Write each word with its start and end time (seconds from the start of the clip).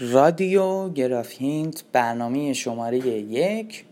رادیو 0.00 0.88
گرافینت 0.88 1.84
برنامه 1.92 2.52
شماره 2.52 2.98
یک. 2.98 3.84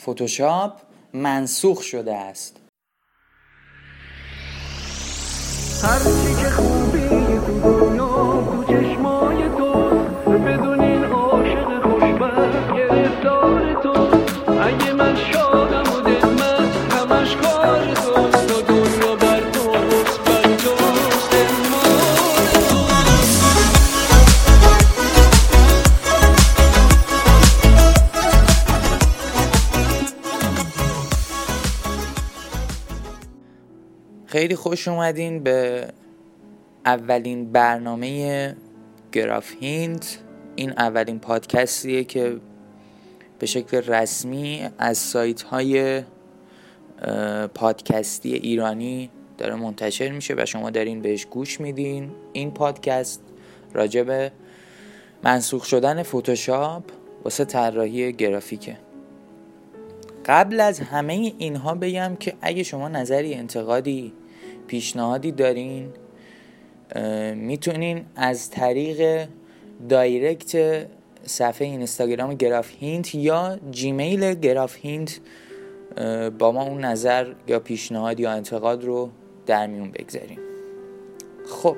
فتوشاپ 0.00 0.72
منسوخ 1.12 1.82
شده 1.82 2.14
است. 2.16 2.56
هرچی 5.82 6.42
که 6.42 6.69
خیلی 34.40 34.56
خوش 34.56 34.88
اومدین 34.88 35.42
به 35.42 35.88
اولین 36.86 37.52
برنامه 37.52 38.56
گراف 39.12 39.52
هینت. 39.60 40.18
این 40.56 40.70
اولین 40.70 41.18
پادکستیه 41.18 42.04
که 42.04 42.36
به 43.38 43.46
شکل 43.46 43.76
رسمی 43.76 44.68
از 44.78 44.98
سایت 44.98 45.42
های 45.42 46.02
پادکستی 47.54 48.34
ایرانی 48.34 49.10
داره 49.38 49.54
منتشر 49.54 50.10
میشه 50.10 50.34
و 50.38 50.46
شما 50.46 50.70
دارین 50.70 51.02
بهش 51.02 51.26
گوش 51.26 51.60
میدین. 51.60 52.10
این 52.32 52.50
پادکست 52.50 53.22
راجع 53.72 54.02
به 54.02 54.32
منسوخ 55.24 55.64
شدن 55.64 56.02
فتوشاپ 56.02 56.84
واسه 57.24 57.44
طراحی 57.44 58.12
گرافیکه. 58.12 58.76
قبل 60.26 60.60
از 60.60 60.80
همه 60.80 61.32
اینها 61.38 61.74
بگم 61.74 62.16
که 62.20 62.34
اگه 62.40 62.62
شما 62.62 62.88
نظری 62.88 63.34
انتقادی 63.34 64.12
پیشنهادی 64.70 65.32
دارین 65.32 65.92
می‌تونین 67.34 68.04
از 68.16 68.50
طریق 68.50 69.28
دایرکت 69.88 70.86
صفحه 71.24 71.66
اینستاگرام 71.66 72.34
گراف 72.34 72.70
هینت 72.78 73.14
یا 73.14 73.58
جیمیل 73.70 74.34
گراف 74.34 74.76
هینت 74.76 75.20
با 76.38 76.52
ما 76.52 76.62
اون 76.62 76.84
نظر 76.84 77.32
یا 77.48 77.60
پیشنهاد 77.60 78.20
یا 78.20 78.30
انتقاد 78.30 78.84
رو 78.84 79.10
در 79.46 79.66
میون 79.66 79.90
بگذاریم 79.90 80.38
خب. 81.46 81.76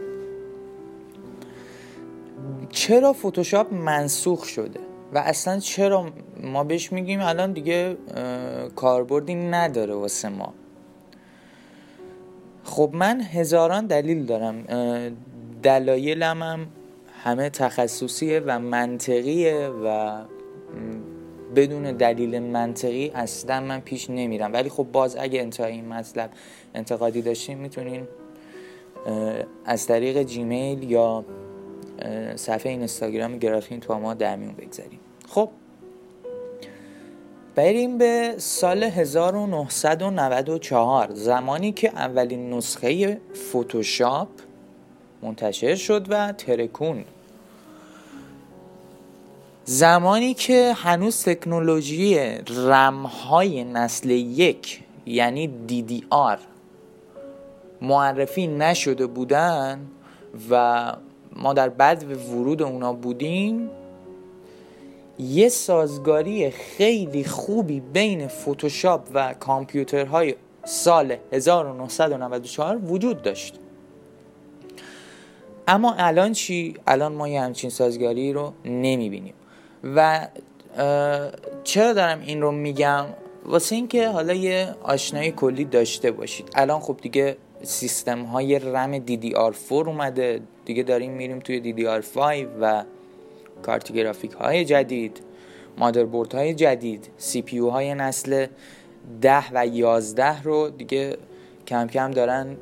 چرا 2.71 3.13
فتوشاپ 3.13 3.75
منسوخ 3.75 4.45
شده؟ 4.45 4.81
و 5.15 5.19
اصلا 5.19 5.59
چرا 5.59 6.07
ما 6.43 6.65
بهش 6.65 6.93
میگیم؟ 6.93 7.21
الان 7.21 7.53
دیگه 7.53 7.97
کاربردی 8.77 9.35
نداره 9.35 9.95
واسه 9.95 10.29
ما. 10.29 10.55
خب 12.65 12.91
من 12.93 13.21
هزاران 13.21 13.87
دلیل 13.87 14.27
دارم. 14.27 14.65
دلایلم 15.63 16.43
هم 16.43 16.67
همه 17.25 17.51
تخصصیه 17.51 18.41
و 18.41 18.59
منطقیه 18.59 19.69
و 19.69 20.19
بدون 21.57 21.93
دلیل 21.93 22.39
منطقی 22.39 23.13
اصلا 23.15 23.61
من 23.61 23.81
پیش 23.81 24.11
نمیرم. 24.11 24.53
ولی 24.53 24.69
خب 24.69 24.87
باز 24.93 25.17
اگه 25.17 25.41
انتهای 25.41 25.73
این 25.73 25.89
مطلب 25.89 26.31
انتقادی 26.75 27.23
داشتیم 27.23 27.59
می‌تونین 27.59 28.09
از 29.65 29.87
طریق 29.87 30.23
جیمیل 30.23 30.91
یا 30.91 31.25
صفحه 32.37 32.73
اینستاگرام 32.73 33.39
گرافین 33.39 33.81
تو 33.81 33.99
ما 33.99 34.15
در 34.15 34.37
بگذاریم 34.37 35.01
خب 35.29 35.49
بریم 37.55 37.99
به 37.99 38.35
سال 38.39 38.83
1994 38.83 41.15
زمانی 41.15 41.73
که 41.73 41.89
اولین 41.89 42.55
نسخه 42.55 43.21
فتوشاپ 43.51 44.29
منتشر 45.23 45.75
شد 45.75 46.07
و 46.09 46.33
ترکون. 46.33 47.05
زمانی 49.65 50.35
که 50.35 50.73
هنوز 50.77 51.25
تکنولوژی 51.25 52.19
رمهای 52.67 53.65
نسل 53.65 54.11
یک 54.11 54.81
یعنی 55.07 55.51
DDR 55.69 56.39
معرفی 57.83 58.47
نشده 58.47 59.07
بودن 59.07 59.87
و 60.51 60.93
ما 61.37 61.53
در 61.53 61.69
بعد 61.69 62.05
ورود 62.29 62.63
اونا 62.63 62.93
بودیم 62.93 63.71
یه 65.23 65.49
سازگاری 65.49 66.51
خیلی 66.51 67.25
خوبی 67.25 67.81
بین 67.81 68.29
فتوشاپ 68.29 69.09
و 69.15 69.35
کامپیوترهای 69.35 70.35
سال 70.65 71.17
1994 71.33 72.77
وجود 72.77 73.23
داشت. 73.23 73.55
اما 75.69 75.95
الان 75.99 76.33
چی؟ 76.33 76.75
الان 76.87 77.13
ما 77.13 77.29
یه 77.29 77.41
همچین 77.41 77.71
سازگاری 77.71 78.33
رو 78.33 78.53
نمی‌بینیم. 78.65 79.35
و 79.85 80.29
چرا 81.65 81.93
دارم 81.93 82.21
این 82.21 82.43
رو 82.43 82.53
میگم؟ 82.53 83.05
واسه 83.45 83.75
اینکه 83.75 84.09
حالا 84.09 84.33
یه 84.33 84.75
آشنایی 84.83 85.31
کلی 85.31 85.65
داشته 85.65 86.11
باشید. 86.11 86.51
الان 86.55 86.81
خب 86.81 86.97
دیگه 87.03 87.37
سیستم 87.63 88.23
های 88.23 88.59
رم 88.59 89.07
DDR4 89.07 89.73
اومده. 89.73 90.41
دیگه 90.65 90.83
داریم 90.83 91.13
میریم 91.13 91.39
توی 91.39 91.75
DDR5 91.75 92.19
و 92.61 92.85
کارت 93.63 93.93
گرافیک 93.93 94.33
های 94.33 94.65
جدید 94.65 95.21
مادربرد 95.79 96.35
های 96.35 96.55
جدید 96.55 97.09
CPU 97.19 97.59
های 97.59 97.95
نسل 97.95 98.47
10 99.21 99.43
و 99.53 99.67
11 99.67 100.43
رو 100.43 100.71
دیگه 100.71 101.17
کم 101.67 101.87
کم 101.87 102.11
دارن 102.11 102.57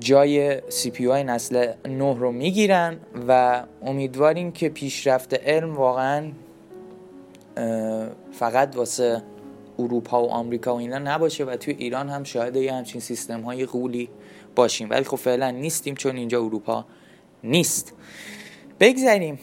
جای 0.00 0.60
CPU 0.68 1.06
های 1.06 1.24
نسل 1.24 1.72
9 1.88 2.18
رو 2.18 2.32
می‌گیرن 2.32 2.96
و 3.28 3.62
امیدواریم 3.82 4.52
که 4.52 4.68
پیشرفت 4.68 5.34
علم 5.34 5.76
واقعا 5.76 6.32
فقط 8.32 8.76
واسه 8.76 9.22
اروپا 9.78 10.22
و 10.22 10.30
آمریکا 10.30 10.74
و 10.74 10.78
اینا 10.78 10.98
نباشه 10.98 11.44
و 11.44 11.56
توی 11.56 11.74
ایران 11.74 12.08
هم 12.08 12.24
شاید 12.24 12.56
یه 12.56 12.72
همچین 12.72 13.00
سیستم 13.00 13.40
های 13.40 13.66
غولی 13.66 14.08
باشیم. 14.54 14.90
ولی 14.90 15.04
خب 15.04 15.16
فعلا 15.16 15.50
نیستیم 15.50 15.94
چون 15.94 16.16
اینجا 16.16 16.44
اروپا 16.44 16.84
نیست. 17.44 17.92
بگذاریم 18.82 19.38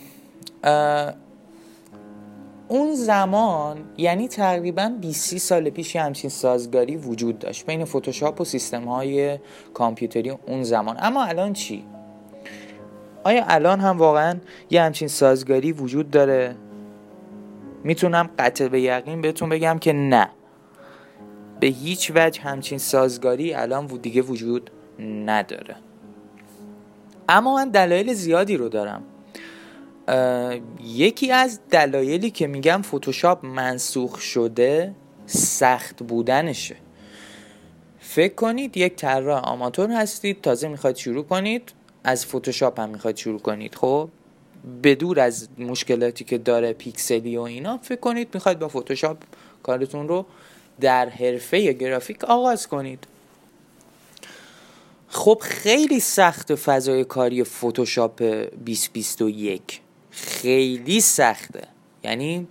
اون 2.67 2.93
زمان 2.93 3.77
یعنی 3.97 4.27
تقریبا 4.27 4.93
20 5.01 5.37
سال 5.37 5.69
پیش 5.69 5.95
همچین 5.95 6.29
سازگاری 6.29 6.97
وجود 6.97 7.39
داشت 7.39 7.65
بین 7.65 7.85
فتوشاپ 7.85 8.41
و 8.41 8.43
سیستم 8.43 8.85
های 8.85 9.39
کامپیوتری 9.73 10.29
اون 10.29 10.63
زمان. 10.63 10.97
اما 10.99 11.23
الان 11.23 11.53
چی؟ 11.53 11.85
آیا 13.23 13.45
الان 13.47 13.79
هم 13.79 13.97
واقعا 13.97 14.39
یه 14.69 14.81
همچین 14.81 15.07
سازگاری 15.07 15.71
وجود 15.71 16.11
داره؟ 16.11 16.55
می‌تونم 17.83 18.29
قطع 18.39 18.67
به 18.67 18.81
یقین 18.81 19.21
بهتون 19.21 19.49
بگم 19.49 19.77
که 19.79 19.93
نه. 19.93 20.29
به 21.59 21.67
هیچ 21.67 22.11
وجه 22.15 22.41
همچین 22.41 22.77
سازگاری 22.77 23.53
الان 23.53 23.85
دیگه 23.85 24.21
وجود 24.21 24.71
نداره. 24.99 25.75
اما 27.29 27.55
من 27.55 27.69
دلایل 27.69 28.13
زیادی 28.13 28.57
رو 28.57 28.69
دارم. 28.69 29.03
یکی 30.83 31.31
از 31.31 31.59
دلایلی 31.71 32.31
که 32.31 32.47
میگم 32.47 32.81
فتوشاپ 32.81 33.45
منسوخ 33.45 34.19
شده 34.19 34.93
سخت 35.25 36.03
بودنشه. 36.03 36.75
فکر 37.99 38.33
کنید 38.33 38.77
یک 38.77 38.95
طراح 38.95 39.41
آماتور 39.43 39.91
هستید 39.91 40.41
تازه 40.41 40.67
می‌خواید 40.67 40.95
شروع 40.95 41.23
کنید 41.23 41.71
از 42.03 42.25
فتوشاپ 42.25 42.79
هم 42.79 42.89
می‌خواید 42.89 43.17
شروع 43.17 43.39
کنید. 43.39 43.75
خب 43.75 44.09
به 44.81 44.95
دور 44.95 45.19
از 45.19 45.49
مشکلاتی 45.57 46.23
که 46.23 46.37
داره 46.37 46.73
پیکسلی 46.73 47.37
و 47.37 47.41
اینا 47.41 47.77
فکر 47.77 47.99
کنید 47.99 48.27
می‌خواید 48.33 48.59
با 48.59 48.67
فتوشاپ 48.67 49.17
کارتون 49.63 50.07
رو 50.07 50.25
در 50.81 51.09
حرفه 51.09 51.73
گرافیک 51.73 52.23
آغاز 52.23 52.67
کنید. 52.67 53.07
خب 55.07 55.41
خیلی 55.41 55.99
سخت 55.99 56.55
فضای 56.55 57.03
کاری 57.03 57.43
فتوشاپ 57.43 58.21
2021 58.65 59.81
خیلی 60.11 61.01
سخته. 61.01 61.67
یعنی 62.03 62.47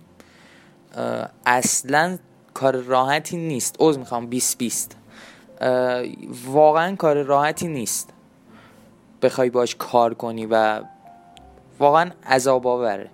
اصلا 1.45 2.17
کار 2.53 2.75
راحتی 2.75 3.37
نیست. 3.37 3.75
اوز 3.79 3.97
می‌خوام 3.97 4.27
20 4.27 4.57
20 4.57 4.95
واقعا 6.45 6.95
کار 6.95 7.23
راحتی 7.23 7.67
نیست. 7.67 8.09
بخوای 9.21 9.49
باش 9.49 9.75
کار 9.75 10.13
کنی 10.13 10.45
و 10.45 10.81
واقعا 11.79 12.11
عذاب 12.25 12.67
آوره. 12.67 13.09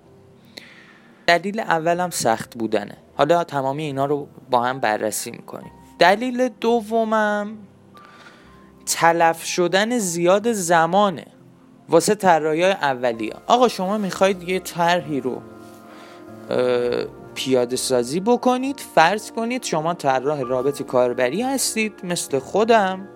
دلیل 1.27 1.59
اولم 1.59 2.09
سخت 2.09 2.57
بودنه. 2.57 2.97
حالا 3.17 3.43
تمامی 3.43 3.83
اینا 3.83 4.05
رو 4.05 4.27
با 4.49 4.63
هم 4.63 4.79
بررسی 4.79 5.31
می‌کنیم. 5.31 5.71
دلیل 5.99 6.49
دومم 6.49 7.57
تلف 8.85 9.43
شدن 9.43 9.97
زیاد 9.97 10.51
زمانه. 10.51 11.25
واسه 11.89 12.15
طراحی 12.15 12.61
های 12.61 12.71
اولیه. 12.71 13.33
آقا 13.47 13.67
شما 13.67 13.97
می‌خواید 13.97 14.49
یه 14.49 14.59
طرحی 14.59 15.21
رو 15.21 15.41
پیاده 17.35 17.75
سازی 17.75 18.19
بکنید 18.19 18.79
فرض 18.95 19.31
کنید 19.31 19.63
شما 19.63 19.93
طراح 19.93 20.41
رابط 20.41 20.81
کاربری 20.81 21.41
هستید 21.41 21.93
مثل 22.03 22.39
خودم. 22.39 23.07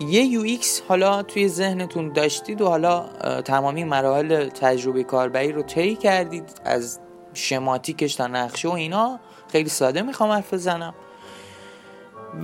یه 0.00 0.22
یو 0.22 0.58
حالا 0.88 1.22
توی 1.22 1.48
ذهنتون 1.48 2.12
داشتید 2.12 2.60
و 2.60 2.68
حالا 2.68 3.04
تمامی 3.44 3.84
مراحل 3.84 4.48
تجربه 4.48 5.04
کاربری 5.04 5.52
رو 5.52 5.62
طی 5.62 5.96
کردید 5.96 6.60
از 6.64 7.00
شماتیکش 7.34 8.14
تا 8.14 8.26
نقشه 8.26 8.68
و 8.68 8.72
اینا. 8.72 9.20
خیلی 9.52 9.68
ساده 9.68 10.02
می‌خوام 10.02 10.30
حرف 10.30 10.54
بزنم. 10.54 10.94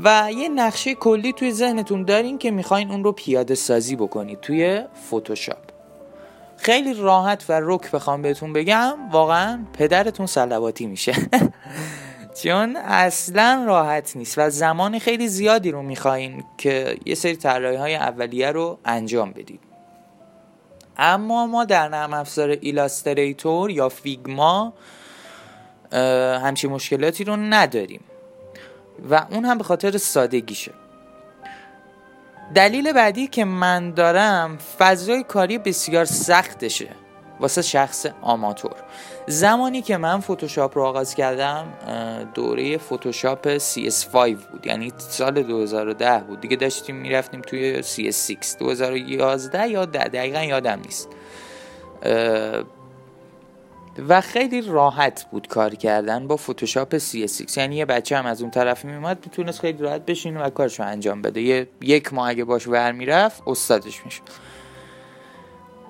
و 0.04 0.30
یه 0.36 0.48
نقشه 0.48 0.94
کلی 0.94 1.32
توی 1.32 1.52
ذهنتون 1.52 2.02
دارین 2.02 2.38
که 2.38 2.50
می‌خواین 2.50 2.90
اون 2.90 3.04
رو 3.04 3.12
پیاده 3.12 3.54
سازی 3.54 3.96
بکنید 3.96 4.40
توی 4.40 4.82
فوتوشاپ 5.10 5.58
خیلی 6.56 6.94
راحت 6.94 7.44
و 7.48 7.60
رک 7.62 7.90
بخوام 7.90 8.22
بهتون 8.22 8.52
بگم 8.52 8.98
واقعا 9.12 9.64
پدرتون 9.78 10.26
سلواتی 10.26 10.86
میشه. 10.86 11.14
چون 12.42 12.76
اصلا 12.76 13.64
راحت 13.66 14.16
نیست 14.16 14.38
و 14.38 14.50
زمان 14.50 14.98
خیلی 14.98 15.28
زیادی 15.28 15.70
رو 15.70 15.82
می‌خواین 15.82 16.44
که 16.58 16.96
یه 17.06 17.14
سری 17.14 17.36
طراحی 17.36 17.76
های 17.76 17.94
اولیه 17.94 18.52
رو 18.52 18.78
انجام 18.84 19.32
بدید. 19.32 19.60
اما 20.98 21.46
ما 21.46 21.64
در 21.64 21.88
نرم 21.88 22.14
افزار 22.14 22.48
ایلاستریتور 22.48 23.70
یا 23.70 23.88
فیگما 23.88 24.72
همچین 26.42 26.70
مشکلاتی 26.70 27.24
رو 27.24 27.36
نداریم. 27.36 28.00
و 29.10 29.26
اون 29.30 29.44
هم 29.44 29.58
به 29.58 29.64
خاطر 29.64 29.98
سادگیشه. 29.98 30.72
دلیل 32.54 32.92
بعدی 32.92 33.26
که 33.26 33.44
من 33.44 33.90
دارم 33.90 34.58
فضای 34.78 35.22
کاری 35.22 35.58
بسیار 35.58 36.04
سختشه 36.04 36.88
واسه 37.40 37.62
شخص 37.62 38.06
آماتور. 38.22 38.76
زمانی 39.26 39.82
که 39.82 39.96
من 39.96 40.20
فتوشاپ 40.20 40.78
رو 40.78 40.84
آغاز 40.84 41.14
کردم 41.14 41.66
دوره 42.34 42.78
فتوشاپ 42.78 43.58
CS5 43.58 44.14
بود. 44.14 44.66
یعنی 44.66 44.92
سال 44.98 45.42
2010 45.42 46.18
بود. 46.18 46.40
دیگه 46.40 46.56
داشتیم 46.56 46.96
می‌رفتیم 46.96 47.40
توی 47.40 47.82
CS6 47.82 48.58
2011 48.58 49.68
یا 49.68 49.84
10 49.84 50.08
دقیقا 50.08 50.42
یادم 50.42 50.80
نیست. 50.84 51.08
و 54.08 54.20
خیلی 54.20 54.62
راحت 54.62 55.26
بود 55.30 55.48
کار 55.48 55.74
کردن 55.74 56.26
با 56.26 56.36
فتوشاپ 56.36 56.98
CS6 56.98 57.56
یعنی 57.56 57.76
یه 57.76 57.84
بچه 57.84 58.16
هم 58.16 58.26
از 58.26 58.42
اون 58.42 58.50
طرف 58.50 58.84
میومد 58.84 59.18
می‌تونست 59.24 59.60
خیلی 59.60 59.78
راحت 59.78 60.06
بشینه 60.06 60.40
و 60.40 60.50
کارشو 60.50 60.82
انجام 60.82 61.22
بده. 61.22 61.40
یه 61.40 61.68
یک 61.80 62.14
ماه 62.14 62.28
اگه 62.28 62.44
باش 62.44 62.68
ور 62.68 62.92
می‌رفت 62.92 63.42
استادش 63.46 64.04
میشه 64.04 64.20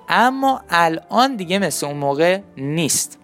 اما 0.09 0.61
الان 0.69 1.35
دیگه 1.35 1.59
مثل 1.59 1.85
اون 1.85 1.97
موقع 1.97 2.39
نیست. 2.57 3.19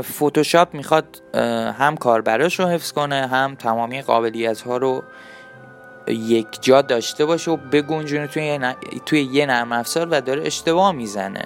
فتوشاپ 0.00 0.74
می‌خواد 0.74 1.22
هم 1.78 1.96
کاربراش 1.96 2.60
رو 2.60 2.66
حفظ 2.66 2.92
کنه 2.92 3.26
هم 3.26 3.54
تمامی 3.54 4.02
قابلیت 4.02 4.60
ها 4.60 4.76
رو 4.76 5.02
یک 6.08 6.46
جا 6.60 6.82
داشته 6.82 7.24
باشه 7.24 7.50
و 7.50 7.56
بگنجونه 7.56 8.26
توی, 8.26 8.58
توی 9.06 9.22
یه 9.22 9.46
نرم 9.46 9.72
افزار 9.72 10.08
و 10.10 10.20
داره 10.20 10.46
اشتباه 10.46 10.92
می‌زنه. 10.92 11.44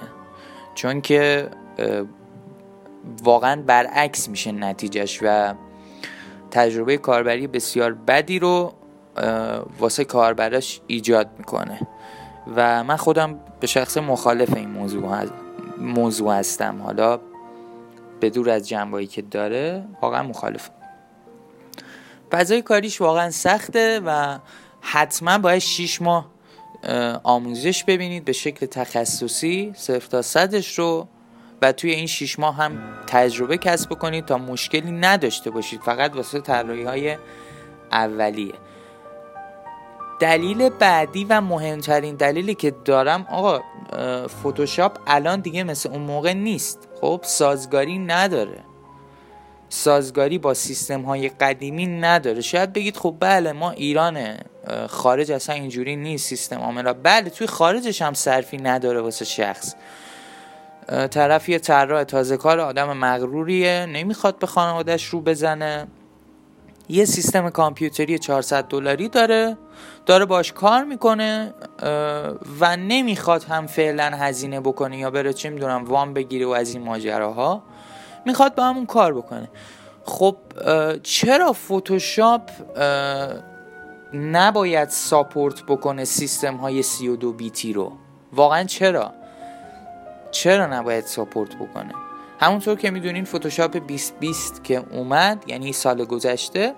چون 0.75 1.01
که 1.01 1.49
واقعا 3.23 3.61
برعکس 3.61 4.29
میشه 4.29 4.51
نتیجهش 4.51 5.19
و 5.21 5.53
تجربه 6.51 6.97
کاربری 6.97 7.47
بسیار 7.47 7.93
بدی 7.93 8.39
رو 8.39 8.73
واسه 9.79 10.03
کاربراش 10.05 10.81
ایجاد 10.87 11.29
می‌کنه. 11.37 11.87
و 12.55 12.83
من 12.83 12.95
خودم 12.95 13.39
به 13.59 13.67
شخص 13.67 13.97
مخالف 13.97 14.53
این 14.55 14.69
موضوع, 14.69 15.25
موضوع 15.77 16.33
هستم. 16.33 16.81
حالا 16.81 17.19
به 18.19 18.29
دور 18.29 18.49
از 18.49 18.67
جنبایی 18.67 19.07
که 19.07 19.21
داره 19.21 19.85
واقعا 20.01 20.23
مخالف 20.23 20.69
فضای 22.31 22.61
کاریش 22.61 23.01
واقعا 23.01 23.29
سخته 23.31 24.01
و 24.05 24.37
حتما 24.81 25.37
باید 25.37 25.59
6 25.59 26.01
ماه 26.01 26.31
آموزش 27.23 27.83
ببینید 27.83 28.25
به 28.25 28.31
شکل 28.31 28.65
تخصصی 28.65 29.73
صرف 29.75 30.07
تا 30.07 30.21
صدش 30.21 30.79
رو 30.79 31.07
و 31.61 31.71
توی 31.71 31.91
این 31.91 32.07
6 32.07 32.39
ماه 32.39 32.55
هم 32.55 32.79
تجربه 33.07 33.57
کسب 33.57 33.89
کنید 33.89 34.25
تا 34.25 34.37
مشکلی 34.37 34.91
نداشته 34.91 35.49
باشید. 35.49 35.81
فقط 35.81 36.15
واسه 36.15 36.39
طراحی 36.39 36.83
های 36.83 37.17
اولیه. 37.91 38.53
دلیل 40.19 40.69
بعدی 40.69 41.23
و 41.23 41.41
مهمترین 41.41 42.15
دلیلی 42.15 42.55
که 42.55 42.71
دارم 42.85 43.27
آقا 43.31 43.61
فتوشاپ 44.27 44.97
الان 45.07 45.39
دیگه 45.39 45.63
مثل 45.63 45.89
اون 45.89 46.01
موقع 46.01 46.33
نیست. 46.33 46.87
خب 47.01 47.21
سازگاری 47.23 47.97
نداره. 47.97 48.59
سازگاری 49.69 50.37
با 50.37 50.53
سیستم 50.53 51.01
های 51.01 51.29
قدیمی 51.29 51.87
نداره. 51.87 52.41
شاید 52.41 52.73
بگید 52.73 52.97
خب 52.97 53.15
بله 53.19 53.51
ما 53.51 53.71
ایرانه 53.71 54.39
خارج 54.87 55.31
اصلا 55.31 55.55
اینجوری 55.55 55.95
نیست 55.95 56.27
سیستم 56.27 56.59
عاملا 56.59 56.93
بله 56.93 57.29
توی 57.29 57.47
خارجش 57.47 58.01
هم 58.01 58.13
صرفی 58.13 58.57
نداره 58.57 59.01
واسه 59.01 59.25
شخص. 59.25 59.75
طرف 61.11 61.49
یه 61.49 61.59
طراح 61.59 62.03
تازه 62.03 62.37
کار 62.37 62.59
آدم 62.59 62.97
مغروریه 62.97 63.85
نمی‌خواد 63.85 64.39
به 64.39 64.47
خانوادش 64.47 65.05
رو 65.05 65.21
بزنه. 65.21 65.87
یه 66.89 67.05
سیستم 67.05 67.49
کامپیوتری 67.49 68.19
400 68.19 68.63
دلاری 68.63 69.09
داره 69.09 69.57
داره 70.05 70.25
باش 70.25 70.53
کار 70.53 70.83
می‌کنه 70.83 71.53
و 72.59 72.77
نمی‌خواد 72.77 73.43
هم 73.43 73.67
فعلا 73.67 74.03
هزینه 74.03 74.59
بکنه 74.59 74.97
یا 74.97 75.11
بره 75.11 75.33
چه 75.33 75.49
می‌دونم 75.49 75.85
وام 75.85 76.13
بگیره 76.13 76.45
و 76.45 76.49
از 76.49 76.73
این 76.73 76.83
ماجراها. 76.83 77.63
می‌خواد 78.25 78.55
با 78.55 78.63
همون 78.63 78.85
کار 78.85 79.13
بکنه. 79.13 79.49
خب 80.03 80.35
چرا 81.03 81.53
فوتوشاپ 81.53 82.41
نباید 84.13 84.89
ساپورت 84.89 85.63
بکنه 85.63 86.05
سیستم 86.05 86.55
های 86.55 86.83
32 86.83 87.33
بیتی 87.33 87.73
رو؟ 87.73 87.91
واقعا 88.33 88.63
چرا؟ 88.63 89.11
چرا 90.37 90.65
نباید 90.65 91.05
ساپورت 91.05 91.55
بکنه؟ 91.55 91.93
همونطور 92.39 92.75
که 92.75 92.91
می‌دونین 92.91 93.25
فتوشاپ 93.25 93.77
2020 93.77 94.63
که 94.63 94.83
اومد 94.91 95.43
یعنی 95.47 95.73
سال 95.73 96.05
گذشته 96.05 96.73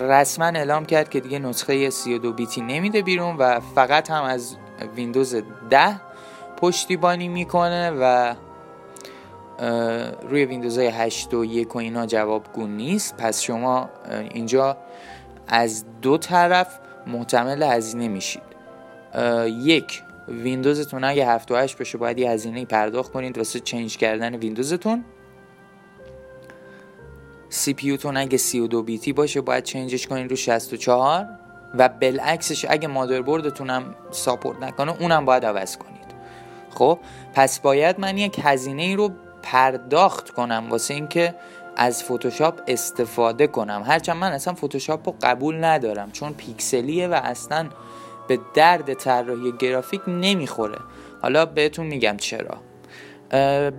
رسما 0.00 0.44
اعلام 0.44 0.84
کرد 0.84 1.10
که 1.10 1.20
دیگه 1.20 1.38
نسخه 1.38 1.90
32 1.90 2.32
بیتی 2.32 2.60
نمیده 2.60 3.02
بیرون 3.02 3.36
و 3.36 3.60
فقط 3.74 4.10
هم 4.10 4.24
از 4.24 4.56
ویندوز 4.96 5.36
10 5.70 6.00
پشتیبانی 6.56 7.28
می‌کنه 7.28 7.90
و 7.90 8.34
روی 10.28 10.44
ویندوز 10.44 10.78
8 10.78 11.34
و 11.34 11.44
1 11.44 11.76
و 11.76 11.78
اینا 11.78 12.06
جوابگو 12.06 12.66
نیست. 12.66 13.16
پس 13.16 13.40
شما 13.40 13.90
اینجا 14.30 14.76
از 15.48 15.84
دو 16.02 16.18
طرف 16.18 16.78
متحمل 17.06 17.62
هزینه 17.62 18.08
میشید. 18.08 18.42
یک 19.46 20.02
ویندوزتون 20.28 21.04
اگه 21.04 21.26
7 21.26 21.50
و 21.50 21.56
8 21.56 21.78
باشه 21.78 21.98
باید 21.98 22.18
یه 22.18 22.30
هزینه 22.30 22.64
پرداخت 22.64 23.12
کنید 23.12 23.38
واسه 23.38 23.60
change 23.60 23.96
کردن 23.96 24.34
ویندوزتون. 24.34 25.04
CPU 27.48 27.96
تون 27.96 28.16
اگه 28.16 28.38
32 28.38 28.82
بیتی 28.82 29.12
باشه 29.12 29.40
باید 29.40 29.64
change 29.64 29.95
ش 29.95 30.06
کنید 30.06 30.30
رو 30.30 30.36
64 30.36 31.26
و 31.74 31.88
بالعکسش 31.88 32.66
اگه 32.68 32.88
مادربردتون 32.88 33.70
هم 33.70 33.94
support 34.10 34.62
نکنه 34.62 35.00
اونم 35.00 35.24
باید 35.24 35.44
عوض 35.44 35.76
کنید. 35.76 35.92
خب 36.70 36.98
پس 37.34 37.60
باید 37.60 38.00
من 38.00 38.18
یک 38.18 38.40
هزینه 38.42 38.82
ای 38.82 38.96
رو 38.96 39.10
پرداخت 39.42 40.30
کنم 40.30 40.66
واسه 40.70 40.94
اینکه 40.94 41.34
از 41.76 42.04
فتوشاپ 42.04 42.60
استفاده 42.68 43.46
کنم. 43.46 43.82
هرچند 43.86 44.16
من 44.16 44.32
اصلا 44.32 44.54
فتوشاپ 44.54 45.08
رو 45.08 45.14
قبول 45.22 45.64
ندارم 45.64 46.10
چون 46.10 46.32
پیکسلیه 46.32 47.08
و 47.08 47.12
اصلا 47.12 47.68
به 48.28 48.38
درد 48.54 48.94
طراحی 48.94 49.52
گرافیک 49.58 50.00
نمی‌خوره. 50.06 50.78
حالا 51.22 51.46
بهتون 51.46 51.86
میگم 51.86 52.16
چرا. 52.16 52.56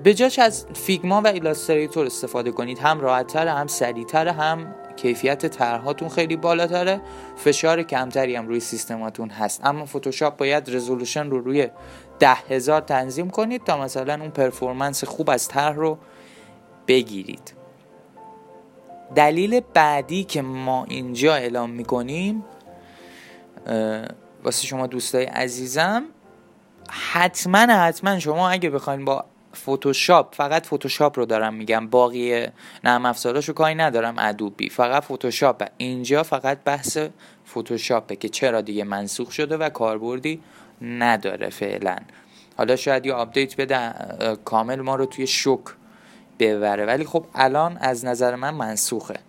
به 0.04 0.14
جاش 0.16 0.40
از 0.40 0.66
فیگما 0.74 1.22
و 1.22 1.28
ایلاستریتور 1.28 2.06
استفاده 2.06 2.52
کنید. 2.52 2.80
هم 2.80 3.00
راحتتر 3.00 3.48
هم 3.48 3.68
سریعتر 3.68 4.28
هم 4.28 4.76
کیفیت 4.96 5.46
طرحاتون 5.46 6.10
خیلی 6.10 6.36
بالاتره. 6.36 7.02
فشار 7.38 7.84
کمتری 7.84 8.36
هم 8.36 8.48
روی 8.48 8.60
سیستماتون 8.60 9.30
هست. 9.30 9.66
اما 9.66 9.86
فتوشاپ 9.86 10.38
باید 10.38 10.76
resolution 10.76 11.30
رو 11.30 11.40
روی 11.40 11.68
ده 12.20 12.34
هزار 12.34 12.82
تنظیم 12.82 13.30
کنید 13.30 13.64
تا 13.64 13.78
مثلا 13.78 14.14
اون 14.14 14.30
پرفورمنس 14.30 15.04
خوب 15.04 15.30
از 15.30 15.48
طرح 15.48 15.76
رو 15.76 15.98
بگیرید. 16.88 17.54
دلیل 19.16 19.62
بعدی 19.74 20.24
که 20.24 20.42
ما 20.42 20.86
اینجا 20.90 21.34
اعلام 21.34 21.70
می‌کنیم 21.70 22.44
واسه 24.44 24.68
شما 24.68 24.88
دوستای 24.88 25.26
عزیزم 25.26 26.04
حتما 26.90 27.60
حتما 27.60 28.20
شما 28.20 28.50
اگه 28.50 28.70
بخواین 28.70 29.06
با 29.06 29.26
فتوشاپ 29.56 30.36
فقط 30.36 30.66
فتوشاپ 30.66 31.20
رو 31.20 31.26
دارم 31.26 31.54
میگم. 31.54 31.88
باقی 31.88 32.48
نرم 32.84 33.06
افزاراشو 33.06 33.54
کاری 33.54 33.76
ندارم. 33.76 34.16
ادوبی 34.20 34.70
فقط 34.70 35.04
فتوشاپ 35.04 35.68
اینجا 35.78 36.24
فقط 36.24 36.64
بحث 36.66 36.98
فتوشاپه 37.48 38.16
که 38.16 38.30
چرا 38.30 38.62
دیگه 38.62 38.84
منسوخ 38.84 39.32
شده 39.32 39.58
و 39.58 39.70
کاربردی 39.70 40.42
نداره 40.82 41.50
فعلا. 41.50 41.98
حالا 42.58 42.76
شاید 42.76 43.06
یه 43.06 43.14
update 43.14 43.58
بده 43.58 43.94
کامل 44.46 44.82
ما 44.82 44.96
رو 44.96 45.06
توی 45.06 45.28
شوک 45.28 45.64
ببره. 46.40 46.86
ولی 46.86 47.06
خب 47.06 47.26
الان 47.36 47.78
از 47.78 48.06
نظر 48.06 48.36
من 48.36 48.54
منسوخه. 48.54 49.20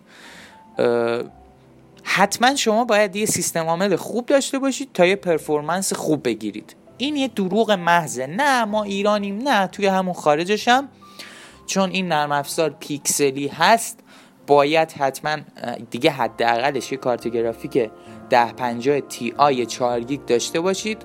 حتما 2.07 2.55
شما 2.55 2.85
باید 2.85 3.15
یه 3.15 3.25
سیستم 3.25 3.65
عامل 3.65 3.95
خوب 3.95 4.25
داشته 4.25 4.59
باشید 4.59 4.89
تا 4.93 5.05
یه 5.05 5.15
performance 5.15 5.93
خوب 5.93 6.23
بگیرید. 6.23 6.75
این 6.97 7.15
یه 7.15 7.27
دروغ 7.27 7.71
محضه. 7.71 8.27
نه 8.27 8.65
ما 8.65 8.83
ایرانیم 8.83 9.37
نه 9.37 9.67
توی 9.67 9.85
همون 9.85 10.13
خارجشم 10.13 10.89
چون 11.65 11.89
این 11.89 12.07
نرم 12.07 12.31
افزار 12.31 12.69
پیکسلی 12.69 13.47
هست 13.47 13.99
باید 14.47 14.91
حتما 14.91 15.37
دیگه 15.91 16.11
حداقلش 16.11 16.91
یه 16.91 16.97
کارت 16.97 17.27
گرافیک 17.27 17.89
1050 18.31 18.99
Ti 18.99 19.65
4 19.65 19.99
گیگ 19.99 20.25
داشته 20.25 20.59
باشید. 20.59 20.97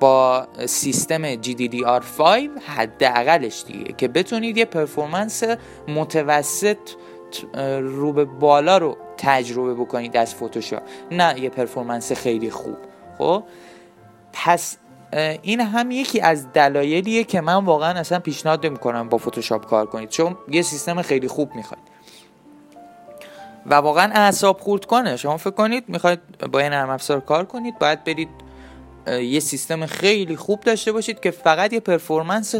با 0.00 0.48
سیستم 0.66 1.34
GDDR5 1.34 2.22
حداقلش 2.66 3.64
دیگه. 3.66 3.92
که 3.92 4.08
بتونید 4.08 4.56
یه 4.56 4.64
performance 4.64 5.42
متوسط 5.88 6.78
رو 7.80 8.12
به 8.12 8.24
بالا 8.24 8.78
رو 8.78 8.96
تجربه 9.18 9.74
بکنید 9.74 10.16
از 10.16 10.34
فتوشاپ 10.34 10.82
نه 11.10 11.40
یه 11.40 11.48
performance 11.48 12.12
خیلی 12.12 12.50
خوب. 12.50 12.76
خب؟ 13.18 13.44
پس 14.32 14.76
این 15.42 15.60
هم 15.60 15.90
یکی 15.90 16.20
از 16.20 16.52
دلایلیه 16.52 17.24
که 17.24 17.40
من 17.40 17.64
واقعا 17.64 17.98
اصلا 17.98 18.18
پیشنهاد 18.18 18.66
نمی‌کنم 18.66 19.08
با 19.08 19.18
فتوشاپ 19.18 19.66
کار 19.66 19.86
کنید. 19.86 20.08
چون 20.08 20.36
یه 20.50 20.62
سیستم 20.62 21.02
خیلی 21.02 21.28
خوب 21.28 21.54
می‌خواید. 21.54 21.84
و 23.66 23.74
واقعا 23.74 24.12
اعصاب 24.12 24.60
خورد 24.60 24.84
کنه. 24.84 25.16
شما 25.16 25.36
فکر 25.36 25.50
کنید 25.50 25.84
می‌خواید 25.88 26.20
با 26.52 26.58
این 26.58 26.70
نرم 26.70 26.90
افزار 26.90 27.20
کار 27.20 27.44
کنید 27.44 27.78
باید 27.78 28.04
برید 28.04 28.28
یه 29.06 29.40
سیستم 29.40 29.86
خیلی 29.86 30.36
خوب 30.36 30.60
داشته 30.60 30.92
باشید 30.92 31.20
که 31.20 31.30
فقط 31.30 31.72
یه 31.72 31.80
performance 31.80 32.54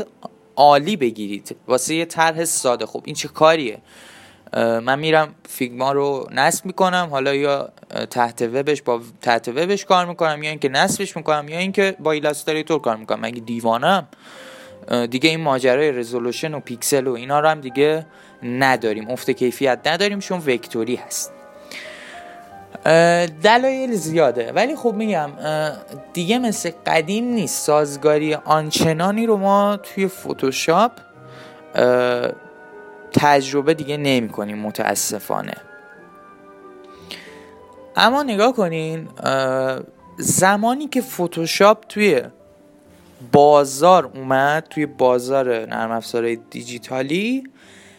عالی 0.56 0.96
بگیرید. 0.96 1.56
واسه 1.68 1.94
یه 1.94 2.04
طرح 2.04 2.44
ساده 2.44 2.86
خوب. 2.86 3.02
این 3.06 3.14
چه 3.14 3.28
کاریه؟ 3.28 3.78
من 4.56 4.98
میرم 4.98 5.34
Figma 5.48 5.92
رو 5.92 6.28
نصب 6.32 6.66
می‌کنم. 6.66 7.08
حالا 7.10 7.34
یا 7.34 7.68
تحت 8.10 8.42
وبش 8.42 8.82
با 8.82 9.00
تحت 9.22 9.48
وبش 9.48 9.84
کار 9.84 10.06
می‌کنم 10.06 10.42
یا 10.42 10.50
اینکه 10.50 10.68
نصبش 10.68 11.16
می‌کنم 11.16 11.48
یا 11.48 11.58
اینکه 11.58 11.96
با 12.00 12.12
Illustrator 12.12 12.80
کار 12.80 12.96
می‌کنم. 12.96 13.20
مگه 13.20 13.40
دیوانم 13.40 14.08
دیگه 15.10 15.30
این 15.30 15.40
ماجرای 15.40 15.92
resolution 15.92 16.54
و 16.54 16.60
پیکسل 16.60 17.06
و 17.06 17.12
اینا 17.12 17.40
رو 17.40 17.48
هم 17.48 17.60
دیگه 17.60 18.06
نداریم. 18.42 19.10
افت 19.10 19.30
کیفیت 19.30 19.78
نداریم 19.86 20.18
چون 20.18 20.38
وکتوری 20.38 20.96
هست. 20.96 21.32
دلایل 23.42 23.92
زیاده. 23.92 24.52
ولی 24.52 24.76
خب 24.76 24.94
میگم 24.94 25.30
دیگه 26.12 26.38
مثل 26.38 26.70
قدیم 26.86 27.24
نیست. 27.24 27.66
سازگاری 27.66 28.34
آنچنانی 28.34 29.26
رو 29.26 29.36
ما 29.36 29.76
توی 29.76 30.08
فتوشاپ 30.08 30.92
تجربه 33.14 33.74
دیگه 33.74 33.96
نمی 33.96 34.28
کنیم 34.28 34.58
متاسفانه. 34.58 35.54
اما 37.96 38.22
نگاه 38.22 38.52
کنین 38.52 39.08
زمانی 40.18 40.88
که 40.88 41.00
فتوشاپ 41.02 41.84
توی 41.88 42.22
بازار 43.32 44.10
اومد 44.14 44.66
توی 44.70 44.86
بازار 44.86 45.66
نرم 45.66 45.90
افزارهای 45.90 46.38
دیجیتالی 46.50 47.44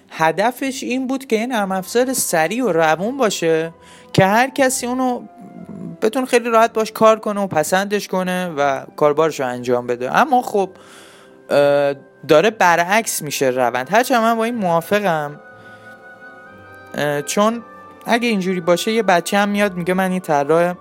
هدفش 0.10 0.84
این 0.84 1.08
بود 1.08 1.26
که 1.26 1.36
یه 1.36 1.48
نرم 1.48 1.72
افزار 1.72 2.14
سریع 2.14 2.66
و 2.66 2.72
روون 2.72 3.18
باشه 3.18 3.74
که 4.14 4.26
هر 4.26 4.50
کسی 4.50 4.88
اونو 4.88 5.22
بتون 6.02 6.26
خیلی 6.26 6.50
راحت 6.50 6.74
باش 6.74 6.92
کار 6.92 7.20
کنه 7.20 7.42
و 7.42 7.48
پسندش 7.48 8.08
کنه 8.08 8.48
و 8.58 8.86
کاربارش 8.96 9.40
رو 9.40 9.48
انجام 9.48 9.88
بده. 9.88 10.18
اما 10.18 10.42
خب 10.42 10.70
داره 12.28 12.50
برعکس 12.50 13.22
میشه 13.22 13.50
روند. 13.50 13.88
هرچند 13.92 14.22
من 14.22 14.36
با 14.36 14.44
این 14.44 14.56
موافقم. 14.56 15.40
چون 17.26 17.64
اگه 18.06 18.28
اینجوری 18.28 18.60
باشه 18.60 18.92
یه 18.92 19.04
بچه 19.04 19.38
هم 19.38 19.50
میاد 19.50 19.76
میگه 19.76 19.94
من 19.94 20.12
این 20.12 20.20
طراح 20.20 20.74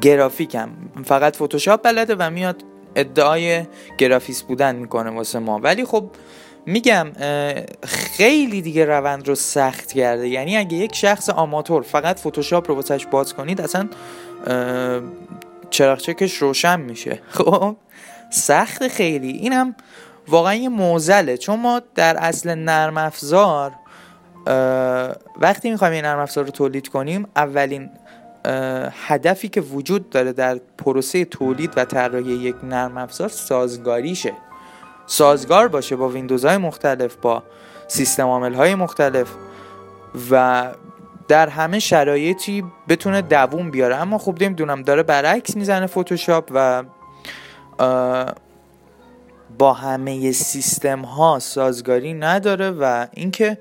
گرافیکم. 0.00 0.68
فقط 1.04 1.36
فتوشاپ 1.36 1.82
بلده 1.82 2.14
و 2.18 2.30
میاد 2.30 2.62
ادعای 2.94 3.66
گرافیس 3.98 4.42
بودن 4.42 4.76
می‌کنه 4.76 5.10
واسه 5.10 5.38
ما. 5.38 5.58
ولی 5.58 5.84
خب 5.84 6.10
میگم 6.66 7.12
خیلی 7.82 8.62
دیگه 8.62 8.84
روند 8.84 9.28
رو 9.28 9.34
سخت 9.34 9.92
کرده. 9.92 10.28
یعنی 10.28 10.56
اگه 10.56 10.76
یک 10.76 10.94
شخص 10.94 11.30
آماتور 11.30 11.82
فقط 11.82 12.18
فتوشاپ 12.18 12.68
رو 12.68 12.74
واسش 12.74 13.06
باز 13.06 13.34
کنید 13.34 13.60
اصلا 13.60 13.88
چراغچکش 15.70 16.34
روشن 16.36 16.80
میشه. 16.80 17.22
خب؟ 17.38 17.76
سخت 18.30 18.88
خیلی. 18.88 19.30
این 19.30 19.52
هم 19.52 19.74
واقعا 20.28 20.54
یه 20.54 20.68
موزله. 20.68 21.36
چون 21.36 21.60
ما 21.60 21.82
در 21.94 22.16
اصل 22.16 22.54
نرم 22.54 22.96
افزار 22.96 23.72
وقتی 25.40 25.70
می‌خوایم 25.70 25.92
این 25.92 26.04
نرم 26.04 26.18
افزار 26.18 26.44
رو 26.44 26.50
تولید 26.50 26.88
کنیم 26.88 27.26
اولین 27.36 27.90
هدفی 29.06 29.48
که 29.48 29.60
وجود 29.60 30.10
داره 30.10 30.32
در 30.32 30.60
پروسه 30.78 31.24
تولید 31.24 31.72
و 31.76 31.84
طراحی 31.84 32.32
یک 32.32 32.56
نرم 32.62 32.96
افزار 32.98 33.28
سازگاریشه. 33.28 34.32
سازگار 35.06 35.68
باشه 35.68 35.96
با 35.96 36.08
ویندوزهای 36.08 36.56
مختلف 36.56 37.16
با 37.16 37.42
سیستم 37.88 38.26
عامل 38.26 38.54
های 38.54 38.74
مختلف 38.74 39.28
و 40.30 40.66
در 41.28 41.48
همه 41.48 41.78
شرایطی 41.78 42.64
بتونه 42.88 43.22
دووم 43.22 43.70
بیاره. 43.70 43.96
اما 43.96 44.18
خوب 44.18 44.42
نمی‌دونم 44.42 44.82
داره 44.82 45.02
برعکس 45.02 45.56
می‌زنه 45.56 45.86
فتوشاپ 45.86 46.50
و 46.54 46.82
با 49.58 49.72
همه 49.72 50.32
سیستم 50.32 51.00
ها 51.00 51.38
سازگاری 51.38 52.14
نداره 52.14 52.70
و 52.70 53.06
اینکه 53.14 53.58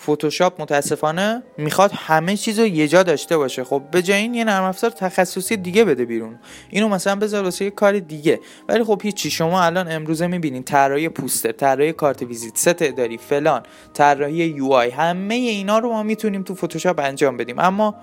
فتوشاپ 0.00 0.62
متاسفانه 0.62 1.42
می‌خواد 1.58 1.90
همه 1.94 2.36
چیز 2.36 2.58
رو 2.58 2.66
یه 2.66 2.88
جا 2.88 3.02
داشته 3.02 3.36
باشه. 3.36 3.64
خب 3.64 3.82
به 3.90 4.02
جای 4.02 4.18
این 4.18 4.34
یه 4.34 4.44
نرم 4.44 4.62
افزار 4.62 4.90
تخصصی 4.90 5.56
دیگه 5.56 5.84
بده 5.84 6.04
بیرون. 6.04 6.38
اینو 6.70 6.88
مثلا 6.88 7.16
بذار 7.16 7.44
واسه 7.44 7.64
یه 7.64 7.70
کار 7.70 7.98
دیگه. 7.98 8.40
ولی 8.68 8.84
خب 8.84 9.00
هیچی 9.02 9.30
شما 9.30 9.62
الان 9.62 9.92
امروزه 9.92 10.26
می‌بینین 10.26 10.62
طراحی 10.62 11.08
پوستر 11.08 11.52
طراحی 11.52 11.92
کارت 11.92 12.22
ویزیت 12.22 12.56
ست 12.56 12.82
اداری 12.82 13.18
فلان 13.18 13.62
طراحی 13.94 14.34
UI 14.34 14.90
همه 14.90 15.34
اینا 15.34 15.78
رو 15.78 15.88
ما 15.88 16.02
می‌تونیم 16.02 16.42
تو 16.42 16.54
فتوشاپ 16.54 17.00
انجام 17.00 17.36
بدیم. 17.36 17.58
اما 17.58 17.94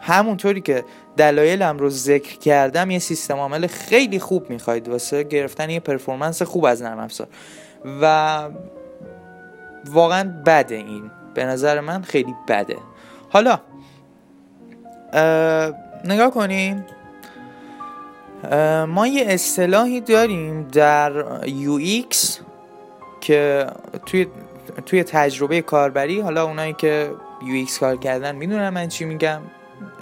همونطوری 0.00 0.60
که 0.60 0.84
دلایلم 1.16 1.78
رو 1.78 1.90
ذکر 1.90 2.38
کردم 2.38 2.90
یه 2.90 2.98
سیستم 2.98 3.36
عامل 3.36 3.66
خیلی 3.66 4.18
خوب 4.18 4.50
می‌خواید. 4.50 4.88
واسه 4.88 5.22
گرفتن 5.22 5.70
یه 5.70 5.80
performance 5.80 6.42
خوب 6.42 6.64
از 6.64 6.82
نرم 6.82 6.98
افزار. 6.98 7.28
و 8.02 8.48
واقعا 9.90 10.42
بده 10.46 10.74
این. 10.74 11.10
به 11.34 11.44
نظر 11.44 11.80
من 11.80 12.02
خیلی 12.02 12.34
بده. 12.48 12.76
حالا 13.30 13.60
نگاه 16.04 16.30
کنیم. 16.30 16.86
ما 18.88 19.06
یه 19.06 19.24
اصطلاحی 19.28 20.00
داریم 20.00 20.68
در 20.68 21.24
UX 21.46 22.16
که 23.20 23.66
توی 24.06 24.26
توی 24.86 25.04
تجربه 25.04 25.62
کاربری 25.62 26.20
حالا 26.20 26.44
اونایی 26.44 26.72
که 26.72 27.10
UX 27.40 27.78
کار 27.78 27.96
کردن 27.96 28.36
می‌دونن 28.36 28.68
من 28.68 28.88
چی 28.88 29.04
میگم. 29.04 29.40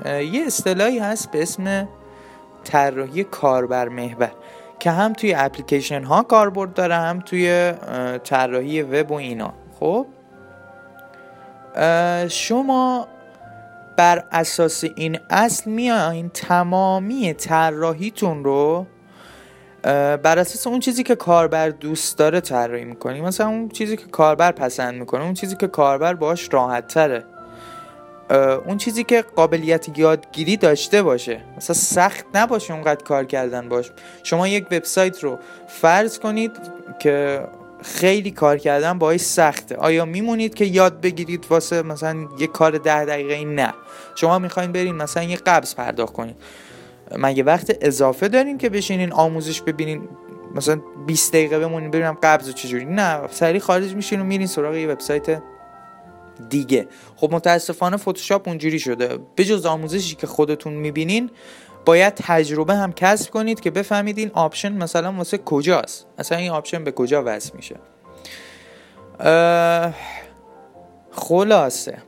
یه 0.06 0.44
اصطلاحی 0.46 0.98
هست 0.98 1.30
به 1.30 1.42
اسم 1.42 1.88
طراحی 2.64 3.24
کاربر 3.24 3.88
محور 3.88 4.32
که 4.78 4.90
هم 4.90 5.12
توی 5.12 5.34
اپلیکیشن 5.34 6.04
ها 6.04 6.22
کاربرد 6.22 6.74
داره 6.74 6.94
هم 6.94 7.20
توی 7.20 7.72
طراحی 8.24 8.82
وب 8.82 9.10
و 9.10 9.14
اینا. 9.14 9.52
خب؟ 9.80 10.06
شما 12.28 13.08
بر 13.96 14.24
اساس 14.32 14.84
این 14.96 15.18
اصل 15.30 15.70
میاین 15.70 16.28
تمامی 16.28 17.34
طراحیتون 17.34 18.44
رو 18.44 18.86
بر 19.82 20.38
اساس 20.38 20.66
اون 20.66 20.80
چیزی 20.80 21.02
که 21.02 21.14
کاربر 21.14 21.68
دوست 21.68 22.18
داره 22.18 22.40
طراحی 22.40 22.84
می‌کنی. 22.84 23.20
مثلا 23.20 23.48
اون 23.48 23.68
چیزی 23.68 23.96
که 23.96 24.06
کاربر 24.06 24.52
پسند 24.52 24.94
می‌کنه 24.94 25.24
اون 25.24 25.34
چیزی 25.34 25.56
که 25.56 25.66
کاربر 25.66 26.14
باش 26.14 26.48
راحت 26.52 26.86
تره 26.86 27.24
اون 28.66 28.76
چیزی 28.78 29.04
که 29.04 29.22
قابلیت 29.22 29.98
یادگیری 29.98 30.56
داشته 30.56 31.02
باشه. 31.02 31.40
مثلا 31.56 31.74
سخت 31.74 32.26
نباشه 32.34 32.74
اونقدر 32.74 33.04
کار 33.04 33.24
کردن 33.24 33.68
باش. 33.68 33.90
شما 34.22 34.48
یک 34.48 34.66
وبسایت 34.70 35.24
رو 35.24 35.38
فرض 35.68 36.18
کنید 36.18 36.52
که 36.98 37.40
خیلی 37.82 38.30
کار 38.30 38.58
کردن 38.58 38.98
باعث 38.98 39.34
سخته. 39.34 39.76
آیا 39.76 40.04
میمونید 40.04 40.54
که 40.54 40.64
یاد 40.64 41.00
بگیرید 41.00 41.46
واسه 41.50 41.82
مثلا 41.82 42.16
یه 42.38 42.46
کار 42.46 42.78
ده 42.78 43.04
دقیقه؟ 43.04 43.44
نه. 43.44 43.74
شما 44.14 44.38
می‌خواین 44.38 44.72
برین 44.72 44.94
مثلا 44.94 45.22
یه 45.22 45.36
قبض 45.36 45.74
پرداخت 45.74 46.12
کنید. 46.12 46.36
مگه 47.18 47.42
وقت 47.42 47.76
اضافه 47.80 48.28
دارین 48.28 48.58
که 48.58 48.68
بشینین 48.68 49.12
آموزش 49.12 49.62
ببینین؟ 49.62 50.08
مثلا 50.54 50.80
20 51.06 51.32
دقیقه 51.32 51.58
بمونین 51.58 51.90
ببینم 51.90 52.18
قبض 52.22 52.54
چجوری. 52.54 52.84
نه. 52.84 53.20
سریع 53.30 53.60
خارج 53.60 53.94
میشین 53.94 54.20
و 54.20 54.24
میرین 54.24 54.46
سراغ 54.46 54.74
یه 54.74 54.88
وبسایت 54.88 55.42
دیگه. 56.48 56.88
خب 57.16 57.34
متاسفانه 57.34 57.96
فتوشاپ 57.96 58.48
اونجوری 58.48 58.78
شده. 58.78 59.18
به 59.36 59.44
جز 59.44 59.66
آموزشی 59.66 60.16
که 60.16 60.26
خودتون 60.26 60.72
می‌بینین 60.72 61.30
باید 61.84 62.14
تجربه 62.14 62.74
هم 62.74 62.92
کسب 62.92 63.30
کنید 63.30 63.60
که 63.60 63.70
بفهمید 63.70 64.18
این 64.18 64.30
option 64.34 64.72
مثلا 64.72 65.12
واسه 65.12 65.38
کجاست. 65.38 66.06
مثلا 66.18 66.38
این 66.38 66.50
option 66.50 66.84
به 66.84 66.92
کجا 66.92 67.22
وصل 67.26 67.50
میشه. 67.56 67.76
خلاصه. 71.10 71.98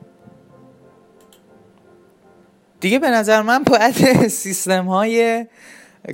دیگه 2.80 2.98
به 2.98 3.10
نظر 3.10 3.42
من 3.42 3.62
باید 3.62 3.94
سیستم 4.28 4.86
های 4.86 5.46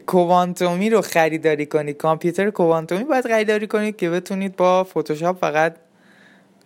کوانتومی 0.07 0.91
رو 0.91 1.01
خریداری 1.01 1.67
کنید. 1.67 1.97
کامپیوتر 1.97 2.51
کوانتومی 2.51 3.05
باید 3.05 3.27
خریداری 3.27 3.67
کنید 3.67 3.97
که 3.97 4.11
بتونید 4.11 4.57
با 4.57 4.85
فتوشاپ 4.85 5.39
فقط 5.39 5.77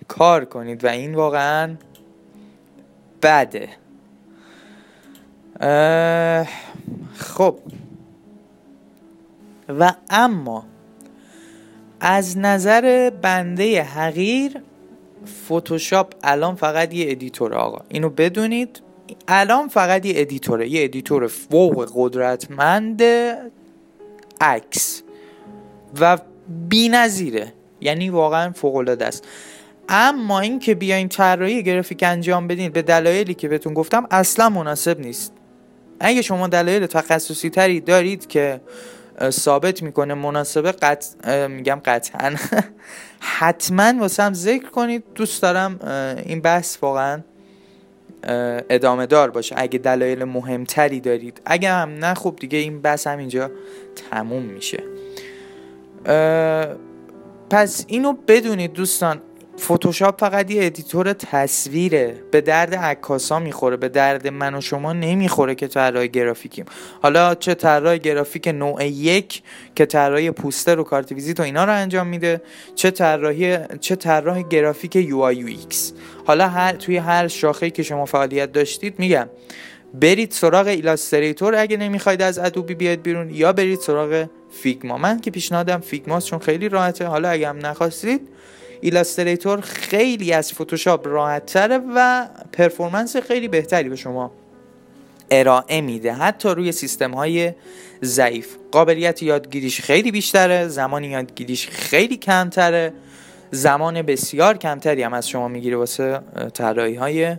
کار 0.08 0.44
کنید 0.44 0.84
و 0.84 0.88
این 0.88 1.14
واقعا 1.14 1.76
بده. 3.22 3.68
خب. 7.16 7.58
و 9.68 9.92
اما 10.10 10.64
از 12.00 12.38
نظر 12.38 13.10
بنده 13.22 13.82
حقیر 13.82 14.60
فتوشاپ 15.46 16.14
الان 16.22 16.54
فقط 16.54 16.94
یه 16.94 17.10
editor 17.10 17.54
آقا. 17.54 17.84
اینو 17.88 18.08
بدونید. 18.08 18.80
الان 19.28 19.68
فقط 19.68 20.06
یه 20.06 20.12
editor 20.16 20.55
ه. 20.55 20.68
یه 20.68 20.84
editor 20.84 21.26
فوق 21.26 21.90
قدرتمند 21.94 23.02
عکس. 24.40 25.02
بی‌نظیره. 26.00 27.52
یعنی 27.80 28.10
واقعا 28.10 28.52
فوق 28.52 28.76
العاده 28.76 29.06
است. 29.06 29.26
اما 29.88 30.40
اینکه 30.40 30.74
بیاین 30.74 31.08
طراحی 31.08 31.62
گرافیک 31.62 32.02
انجام 32.02 32.48
بدین 32.48 32.72
به 32.72 32.82
دلایلی 32.82 33.34
که 33.34 33.48
بهتون 33.48 33.74
گفتم 33.74 34.06
اصلا 34.10 34.48
مناسب 34.48 35.00
نیست. 35.00 35.32
اگه 36.00 36.22
شما 36.22 36.48
دلایل 36.48 36.86
تخصصی 36.86 37.50
تری 37.50 37.80
دارید 37.80 38.26
که 38.26 38.60
ثابت 39.30 39.82
می‌کنه 39.82 40.14
مناسبه 40.14 40.72
قط... 40.72 41.26
میگم 41.48 41.80
قطعا 41.84 42.34
حتما 43.38 43.92
واسه 44.00 44.22
هم 44.22 44.34
ذکر 44.34 44.70
کنید. 44.70 45.04
دوست 45.14 45.42
دارم 45.42 45.78
این 46.26 46.40
بحث 46.40 46.78
واقعا 46.82 47.20
ادامه 48.70 49.06
دار 49.06 49.30
باشه. 49.30 49.54
اگه 49.58 49.78
دلایل 49.78 50.24
مهمتری 50.24 51.00
دارید. 51.00 51.40
اگه 51.44 51.70
هم 51.70 51.88
نه 51.88 52.14
خوب 52.14 52.36
دیگه 52.36 52.58
این 52.58 52.80
بحث 52.80 53.06
هم 53.06 53.18
اینجا 53.18 53.50
تموم 54.10 54.42
میشه. 54.42 54.82
پس 57.50 57.84
اینو 57.88 58.12
بدونید 58.12 58.72
دوستان. 58.72 59.20
فتوشاپ 59.60 60.20
فقط 60.20 60.50
یه 60.50 60.66
editor 60.66 61.12
تصویره. 61.12 62.14
به 62.30 62.40
درد 62.40 62.74
عکاسا 62.74 63.38
می‌خوره. 63.38 63.76
به 63.76 63.88
درد 63.88 64.28
من 64.28 64.54
و 64.54 64.60
شما 64.60 64.92
نمی‌خوره 64.92 65.54
که 65.54 65.68
طراح 65.68 66.06
گرافیکیم. 66.06 66.64
حالا 67.02 67.34
چه 67.34 67.54
طراح 67.54 67.96
گرافیک 67.96 68.48
نوع 68.48 68.86
یک 68.86 69.42
که 69.74 69.86
طراحی 69.86 70.30
پوستر 70.30 70.80
و 70.80 70.84
کارت 70.84 71.12
ویزیت 71.12 71.40
و 71.40 71.42
اینا 71.42 71.64
رو 71.64 71.72
انجام 71.72 72.06
میده 72.06 72.42
چه 72.74 72.90
طراحی 72.90 73.58
چه 73.80 73.96
طراح 73.96 74.42
گرافیک 74.42 74.96
UI 74.96 75.20
UX. 75.20 75.92
حالا 76.26 76.48
هر 76.48 76.72
توی 76.72 76.96
هر 76.96 77.28
شاخه‌ای 77.28 77.70
که 77.70 77.82
شما 77.82 78.04
فعالیت 78.04 78.52
داشتید 78.52 78.98
میگم 78.98 79.28
برید 79.94 80.30
سراغ 80.30 80.66
Illustrator 80.66 81.54
اگه 81.54 81.76
نمی‌خواید 81.76 82.22
از 82.22 82.38
Adobe 82.38 82.74
بیاد 82.74 83.02
بیرون 83.02 83.30
یا 83.30 83.52
برید 83.52 83.78
سراغ 83.78 84.26
Figma. 84.50 84.98
من 84.98 85.20
که 85.20 85.30
پیشنهادم 85.30 85.80
Figma 85.80 86.13
ست 86.13 86.26
چون 86.26 86.38
خیلی 86.38 86.68
راحته. 86.68 87.06
حالا 87.06 87.28
اگه 87.28 87.48
هم 87.48 87.66
نخواستید 87.66 88.28
Illustrator 88.80 89.60
خیلی 89.60 90.32
از 90.32 90.52
فتوشاپ 90.52 91.06
راحت 91.06 91.46
تره 91.46 91.80
و 91.94 92.26
performance 92.52 93.16
خیلی 93.16 93.48
بهتری 93.48 93.88
به 93.88 93.96
شما 93.96 94.30
ارائه 95.30 95.80
میده. 95.80 96.12
حتی 96.12 96.48
روی 96.48 96.72
سیستم 96.72 97.10
های 97.10 97.52
ضعیف. 98.02 98.56
قابلیت 98.72 99.22
یادگیریش 99.22 99.80
خیلی 99.80 100.10
بیشتره 100.10 100.68
زمان 100.68 101.04
یادگیریش 101.04 101.68
خیلی 101.68 102.16
کمتره 102.16 102.92
زمان 103.50 104.02
بسیار 104.02 104.56
کمتری 104.56 105.02
هم 105.02 105.12
از 105.14 105.28
شما 105.28 105.48
می‌گیره 105.48 105.76
واسه 105.76 106.20
طراحی 106.54 106.94
های 106.94 107.36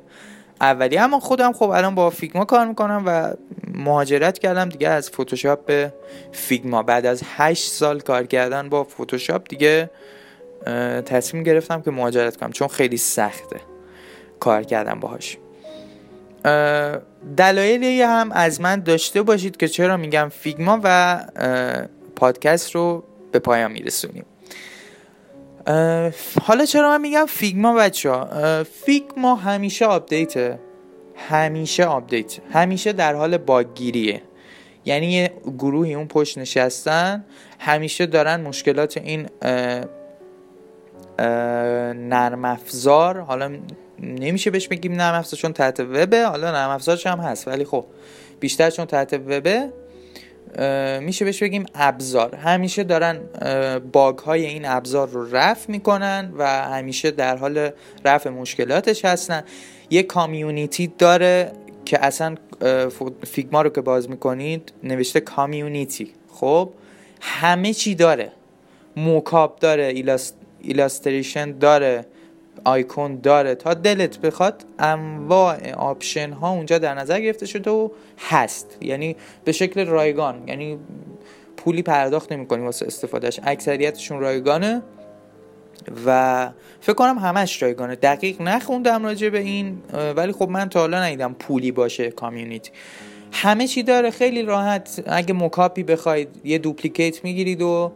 اولی. 0.62 0.98
اما 0.98 1.20
خودم 1.20 1.54
خب 1.54 1.70
الان 1.70 1.96
با 1.96 2.10
Figma 2.10 2.46
کار 2.46 2.68
می‌کنم 2.68 3.04
و 3.06 3.34
مهاجرت 3.74 4.40
کردم 4.40 4.70
دیگه 4.70 4.90
از 4.90 5.10
فتوشاپ 5.10 5.66
به 5.66 5.94
Figma 6.32 6.84
بعد 6.84 7.06
از 7.06 7.22
8 7.36 7.72
سال 7.72 8.00
کار 8.00 8.24
کردن 8.24 8.70
با 8.70 8.84
فتوشاپ 8.84 9.50
دیگه 9.50 9.90
تصمیم 11.06 11.44
گرفتم 11.44 11.82
که 11.82 11.92
مهاجرت 11.92 12.38
کنم 12.38 12.52
چون 12.52 12.68
خیلی 12.68 12.98
سخته 12.98 13.60
کار 14.40 14.64
کردم 14.64 15.00
باهاش. 15.00 15.38
دلایلی 17.38 18.02
هم 18.02 18.32
از 18.32 18.62
من 18.62 18.80
داشته 18.80 19.22
باشید 19.22 19.58
که 19.58 19.68
چرا 19.68 19.98
میگم 19.98 20.30
Figma 20.30 20.80
و 20.84 21.20
پادکست 22.16 22.76
رو 22.76 23.04
به 23.32 23.40
پایان 23.40 23.72
میرسونیم. 23.72 24.26
حالا 26.42 26.66
چرا 26.68 26.90
من 26.90 27.02
میگم 27.02 27.26
Figma 27.26 27.76
بچه 27.76 28.10
ها 28.10 28.64
Figma 28.64 29.36
همیشه 29.36 29.86
update 29.86 30.41
ه. 30.41 30.60
همیشه 31.30 31.86
update. 31.86 32.38
همیشه 32.54 32.94
در 32.94 33.14
حال 33.14 33.38
باگیریه. 33.38 34.22
یعنی 34.86 35.08
یه 35.08 35.34
گروهی 35.58 35.94
اون 35.94 36.08
پشت 36.08 36.38
نشستن 36.38 37.26
همیشه 37.60 38.06
دارن 38.06 38.42
مشکلات 38.42 38.98
این 38.98 39.28
نرم 41.20 42.46
افزار. 42.46 43.20
حالا 43.20 43.58
نمیشه 44.00 44.52
بهش 44.52 44.68
بگیم 44.68 44.94
نرم 44.94 45.14
افزار 45.14 45.40
چون 45.40 45.54
تحت 45.54 45.80
وبه. 45.80 46.26
حالا 46.26 46.52
نرم 46.52 46.70
افزارش 46.70 47.08
هم 47.08 47.20
هست 47.20 47.48
ولی 47.48 47.66
خب 47.66 47.86
بیشتر 48.40 48.70
چون 48.70 48.86
تحت 48.86 49.14
وبه 49.14 49.70
میشه 51.02 51.26
بهش 51.26 51.44
بگیم 51.44 51.66
ابزار. 51.76 52.36
همیشه 52.36 52.84
دارن 52.84 53.20
باگ 53.92 54.18
های 54.18 54.46
این 54.46 54.66
ابزار 54.66 55.08
رو 55.08 55.36
رفع 55.36 55.72
می‌کنن 55.72 56.34
و 56.38 56.48
همیشه 56.48 57.12
در 57.12 57.38
حال 57.38 57.70
رفع 58.06 58.30
مشکلاتش 58.30 59.06
هستن. 59.06 59.44
یه 59.90 60.04
کامیونیتی 60.04 60.94
داره 60.98 61.52
که 61.86 62.06
اصلا 62.06 62.36
Figma 63.24 63.62
رو 63.62 63.70
که 63.70 63.82
باز 63.82 64.10
می‌کنید 64.10 64.74
نوشته 64.84 65.20
community. 65.20 66.14
خب 66.32 66.70
همه 67.22 67.74
چی 67.74 67.96
داره. 67.96 68.32
mockup 68.96 69.60
داره 69.60 69.84
illust 69.84 70.36
illustration 70.62 71.58
داره 71.58 72.06
آیکون 72.64 73.20
داره. 73.20 73.56
تا 73.56 73.74
دلت 73.74 74.18
بخواد 74.18 74.66
انواع 74.80 75.74
option 75.74 76.32
ها 76.32 76.52
اونجا 76.52 76.78
در 76.78 76.94
نظر 76.94 77.20
گرفته 77.20 77.46
شده 77.46 77.72
و 77.72 77.90
هست. 78.20 78.78
یعنی 78.82 79.16
به 79.46 79.52
شکل 79.52 79.86
رایگان. 79.86 80.44
یعنی 80.48 80.78
پولی 81.58 81.82
پرداخت 81.82 82.32
نمی‌کنی 82.32 82.64
واسه 82.64 82.86
استفادهش 82.86 83.40
اکثریتشون 83.44 84.20
رایگانه 84.20 84.82
و 86.06 86.50
فکر 86.82 86.94
کنم 86.94 87.18
همش 87.18 87.62
رایگانه. 87.62 87.96
دقیق 87.96 88.42
نخوندم 88.42 89.06
راجع 89.06 89.30
به 89.30 89.40
این 89.40 89.78
ولی 90.16 90.32
خب 90.32 90.50
من 90.50 90.70
تا 90.70 90.80
حالا 90.80 91.04
ندیدم 91.04 91.34
پولی 91.40 91.72
باشه 91.72 92.12
community. 92.12 92.72
همه 93.32 93.68
چی 93.68 93.84
داره. 93.84 94.12
خیلی 94.12 94.42
راحت. 94.42 95.04
اگه 95.08 95.34
mockup 95.34 95.76
ی 95.76 95.84
بخواید 95.84 96.30
یه 96.44 96.58
duplicate 96.58 97.24
می‌گیرید 97.24 97.62
و 97.62 97.92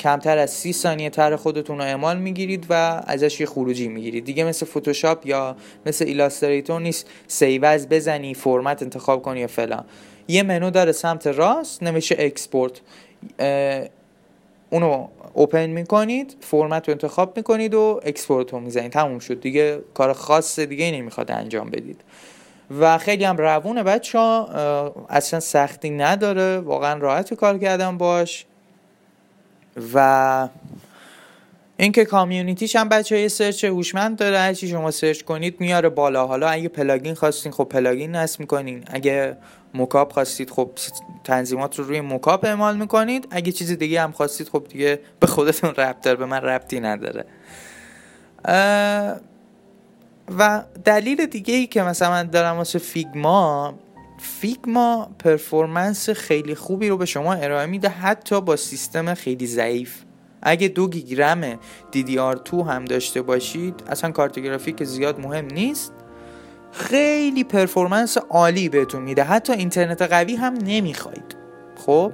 کمتر 0.00 0.38
از 0.38 0.50
سی 0.50 0.72
ثانیه 0.72 1.10
طرح 1.10 1.36
خودتون 1.36 1.78
رو 1.78 1.84
اعمال 1.84 2.18
می‌گیرید 2.18 2.66
و 2.70 3.02
ازش 3.06 3.40
یه 3.40 3.46
خروجی 3.46 3.88
می‌گیرید. 3.88 4.24
دیگه 4.24 4.44
مثل 4.44 4.66
فوتوشاپ 4.66 5.26
یا 5.26 5.56
مثل 5.86 6.04
Illustrator 6.04 6.80
نیست. 6.80 7.06
سیوز 7.26 7.88
بزنی 7.88 8.34
فرمت 8.34 8.82
انتخاب 8.82 9.22
کنی 9.22 9.40
یا 9.40 9.46
فلان. 9.46 9.84
یه 10.28 10.42
منو 10.42 10.70
داره 10.70 10.92
سمت 10.92 11.26
راست 11.26 11.82
نوشته 11.82 12.16
export 12.18 12.80
اونو 14.70 15.08
open 15.34 15.66
می‌کنید 15.66 16.36
فرمت 16.40 16.88
رو 16.88 16.92
انتخاب 16.92 17.36
می‌کنید 17.36 17.74
و 17.74 18.00
export 18.04 18.52
رو 18.52 18.60
می‌زنید. 18.60 18.92
تموم 18.92 19.18
شد. 19.18 19.40
دیگه 19.40 19.78
کار 19.94 20.12
خاص 20.12 20.58
دیگه 20.58 20.90
نمی‌خواد 20.90 21.30
انجام 21.30 21.70
بدید. 21.70 22.00
و 22.80 22.98
خیلی 22.98 23.24
هم 23.24 23.36
روونه 23.36 23.82
بچه 23.82 24.18
ها 24.18 24.48
اصلا 25.08 25.40
سختی 25.40 25.90
نداره. 25.90 26.58
واقعا 26.58 26.98
راحت 26.98 27.34
کار 27.34 27.58
کردم 27.58 27.98
باش. 27.98 28.46
و 29.94 30.48
اینکه 31.76 32.04
community 32.04 32.63
ش 32.63 32.76
هم 32.76 32.88
بچه 32.88 33.16
های 33.16 33.28
search 33.28 33.64
هوشمند 33.64 34.18
داره 34.18 34.38
هرچی 34.38 34.68
شما 34.68 34.90
search 34.90 35.22
کنید 35.22 35.60
میاره 35.60 35.88
بالا. 35.88 36.26
حالا 36.26 36.48
اگه 36.48 36.68
plugin 36.68 37.14
خواستین 37.14 37.52
خب 37.52 37.64
plugin 37.64 38.16
نصب 38.16 38.40
می‌کنین. 38.40 38.84
اگه 38.86 39.36
mockup 39.74 40.12
خواستید 40.12 40.50
خب 40.50 40.70
تنظیمات 41.24 41.78
رو 41.78 41.84
روی 41.84 42.00
mockup 42.00 42.44
اعمال 42.44 42.76
می‌کنید. 42.76 43.28
اگه 43.30 43.52
چیز 43.52 43.72
دیگه 43.72 44.02
هم 44.02 44.12
خواستید 44.12 44.48
خب 44.48 44.66
دیگه 44.68 45.00
به 45.20 45.26
خودتون 45.26 45.70
ربط 45.70 46.00
داره 46.00 46.16
به 46.16 46.26
من 46.26 46.40
ربطی 46.40 46.80
نداره. 46.80 47.24
و 50.38 50.62
دلیل 50.84 51.26
دیگه 51.26 51.54
ای 51.54 51.66
که 51.66 51.82
مثلا 51.82 52.10
من 52.10 52.26
دارم 52.26 52.56
واسه 52.56 52.78
Figma 52.78 53.74
Figma 54.18 55.10
performance 55.18 56.10
خیلی 56.10 56.54
خوبی 56.54 56.88
رو 56.88 56.96
به 56.96 57.06
شما 57.06 57.34
ارائه 57.34 57.66
میده 57.66 57.88
حتی 57.88 58.40
با 58.40 58.56
سیستم 58.56 59.14
خیلی 59.14 59.46
ضعیف. 59.46 60.02
اگه 60.42 60.68
دو 60.68 60.88
گیگرم 60.88 61.58
DDR2 61.92 62.54
هم 62.54 62.84
داشته 62.84 63.22
باشید 63.22 63.82
اصلا 63.88 64.10
کارت 64.10 64.38
گرافیک 64.38 64.84
زیاد 64.84 65.20
مهم 65.20 65.46
نیست. 65.46 65.92
خیلی 66.72 67.44
performance 67.44 68.18
عالی 68.18 68.68
بهتون 68.68 69.02
میده. 69.02 69.22
حتی 69.22 69.52
اینترنت 69.52 70.02
قوی 70.02 70.36
هم 70.36 70.54
نمی‌خواید. 70.64 71.36
خب؟ 71.86 72.12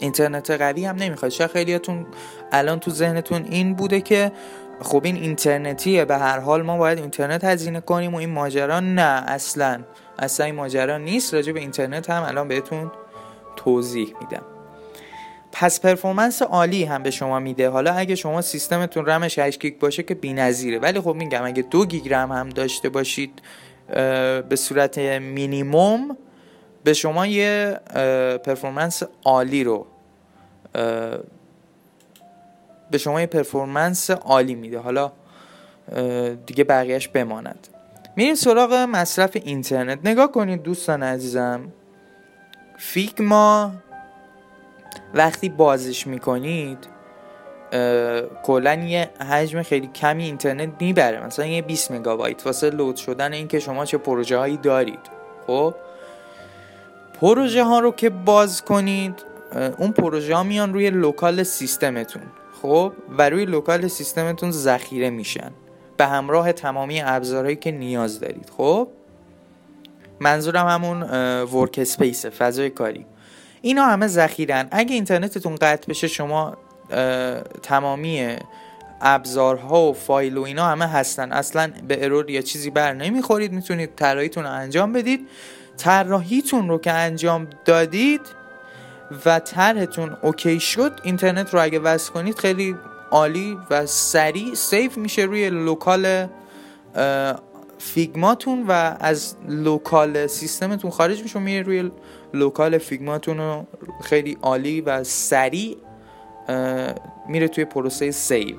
اینترنت 0.00 0.50
قوی 0.50 0.84
هم 0.84 0.96
نمی‌خواید. 0.96 1.32
شاید 1.32 1.50
خیلیاتون 1.50 2.06
الان 2.52 2.80
تو 2.80 2.90
ذهنتون 2.90 3.44
این 3.44 3.74
بوده 3.74 4.00
که 4.00 4.32
خب 4.82 5.02
این 5.04 5.16
اینترنتیه 5.16 6.04
به 6.04 6.16
هر 6.18 6.38
حال 6.38 6.62
ما 6.62 6.76
باید 6.76 6.98
اینترنت 6.98 7.44
هزینه 7.44 7.80
کنیم 7.80 8.14
و 8.14 8.16
این 8.16 8.30
ماجرا 8.30 8.80
نه 8.80 9.24
اصلا. 9.26 9.80
اصلا 10.18 10.46
این 10.46 10.54
ماجرا 10.54 10.98
نیست. 10.98 11.34
راجع 11.34 11.52
به 11.52 11.60
اینترنت 11.60 12.10
هم 12.10 12.22
الان 12.22 12.48
بهتون 12.48 12.92
توضیح 13.56 14.14
میدم. 14.20 14.42
پس 15.52 15.80
performance 15.80 16.42
عالی 16.42 16.84
هم 16.84 17.02
به 17.02 17.10
شما 17.10 17.38
میده. 17.38 17.68
حالا 17.68 17.92
اگه 17.92 18.14
شما 18.14 18.42
سیستمتون 18.42 19.06
رمش 19.06 19.38
8 19.38 19.60
گیگ 19.60 19.78
باشه 19.78 20.02
که 20.02 20.14
بی‌نظیره. 20.14 20.78
ولی 20.78 21.00
خب 21.00 21.14
میگم 21.14 21.44
اگه 21.44 21.62
دو 21.62 21.86
گیگ 21.86 22.14
رم 22.14 22.32
هم 22.32 22.48
داشته 22.48 22.88
باشید 22.88 23.42
به 24.48 24.56
صورت 24.56 24.98
مینیموم 24.98 26.16
به 26.84 26.92
شما 26.92 27.26
یه 27.26 27.80
پرفورمنس 28.44 29.02
عالی 29.24 29.64
رو 29.64 29.86
به 32.90 32.98
شما 32.98 33.20
یه 33.20 33.26
پرفورمنس 33.26 34.10
عالی 34.10 34.54
میده. 34.54 34.78
حالا 34.78 35.12
دیگه 36.46 36.64
بقیهش 36.64 37.08
بماند. 37.08 37.68
میریم 38.16 38.34
سراغ 38.34 38.72
مصرف 38.72 39.30
اینترنت. 39.34 39.98
نگاه 40.04 40.32
کنید 40.32 40.62
دوستان 40.62 41.02
عزیزم. 41.02 41.72
فیگما 42.78 43.72
وقتی 45.14 45.48
بازش 45.48 46.06
می‌کنید 46.06 46.78
کلا 48.42 48.74
یه 48.74 49.10
حجم 49.30 49.62
خیلی 49.62 49.86
کمی 49.86 50.24
اینترنت 50.24 50.70
می‌بره. 50.80 51.26
مثلا 51.26 51.46
یه 51.46 51.62
20 51.62 51.90
مگابایت. 51.92 52.46
واسه 52.46 52.70
لود 52.70 52.96
شدن 52.96 53.32
اینکه 53.32 53.60
شما 53.60 53.84
چه 53.84 53.98
پروژه 53.98 54.38
هایی 54.38 54.56
دارید. 54.56 55.00
خب؟ 55.46 55.74
پروژه 57.20 57.64
ها 57.64 57.80
رو 57.80 57.92
که 57.92 58.10
باز 58.10 58.62
کنید 58.62 59.14
اون 59.78 59.92
پروژه 59.92 60.34
ها 60.34 60.42
میان 60.42 60.74
روی 60.74 60.90
local 60.90 61.42
سیستمتون. 61.42 62.22
خب 62.62 62.92
و 63.18 63.30
روی 63.30 63.44
local 63.44 63.88
سیستمتون 63.88 64.50
ذخیره 64.50 65.10
میشن. 65.10 65.50
به 65.96 66.06
همراه 66.06 66.52
تمامی 66.52 67.02
ابزارهایی 67.02 67.56
که 67.56 67.70
نیاز 67.70 68.20
دارید. 68.20 68.50
خب؟ 68.56 68.88
منظورم 70.20 70.66
همون 70.66 71.02
workspace 71.42 72.26
فضای 72.26 72.70
کاری. 72.70 73.06
اینا 73.60 73.84
همه 73.84 74.06
ذخیرن. 74.06 74.68
اگه 74.70 74.94
اینترنتتون 74.94 75.54
قطع 75.54 75.86
بشه 75.88 76.08
شما 76.08 76.56
تمامی 77.62 78.36
ابزارها 79.00 79.82
و 79.82 79.92
فایل 79.92 80.36
و 80.36 80.42
اینا 80.42 80.64
همه 80.64 80.86
هستن. 80.86 81.32
اصلا 81.32 81.72
به 81.88 82.04
error 82.04 82.30
یا 82.30 82.42
چیزی 82.42 82.70
بر 82.70 82.92
نمی‌خورید. 82.92 83.52
می‌تونید 83.52 83.90
طراحیتون 83.96 84.44
رو 84.44 84.50
انجام 84.50 84.92
بدید. 84.92 85.28
طراحیتون 85.76 86.68
رو 86.68 86.78
که 86.78 86.92
انجام 86.92 87.46
دادید 87.64 88.20
و 89.26 89.38
طرحتون 89.38 90.16
OK 90.22 90.60
شد 90.60 91.00
اینترنت 91.02 91.54
رو 91.54 91.62
اگه 91.62 91.78
وصل 91.78 92.12
کنید 92.12 92.38
خیلی 92.38 92.76
عالی 93.10 93.58
و 93.70 93.86
سریع 93.86 94.54
save 94.54 94.98
میشه 94.98 95.22
روی 95.22 95.50
local 95.50 96.26
فیگماتون 97.78 98.64
و 98.68 98.96
از 99.00 99.36
local 99.48 100.26
سیستمتون 100.26 100.90
خارج 100.90 101.22
میشه 101.22 101.38
میره 101.38 101.62
روی 101.62 101.90
local 102.34 102.78
فیگماتون 102.78 103.38
رو 103.38 103.66
خیلی 104.02 104.38
عالی 104.42 104.80
و 104.80 105.04
سریع 105.04 105.76
میره 107.28 107.48
توی 107.48 107.64
پروسه 107.64 108.10
save. 108.10 108.56